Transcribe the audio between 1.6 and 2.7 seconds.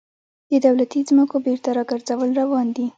راګرځول روان